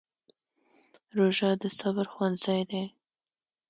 [1.17, 2.83] روژه د صبر ښوونځی دی.